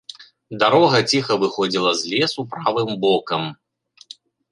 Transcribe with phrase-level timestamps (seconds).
[0.61, 3.43] Дарога ціха выходзіла з лесу правым бокам.